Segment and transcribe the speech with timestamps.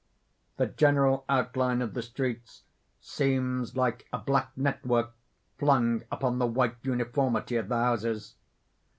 [0.65, 2.63] __The general outline of the streets
[3.01, 5.11] seems like a black network
[5.59, 8.33] flung upon the white uniformity of the houses.